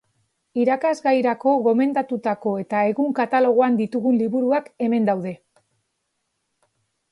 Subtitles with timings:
[0.61, 5.37] Irakasgairako gomendatutako eta egun katalogoan ditugun liburuak hemen daude.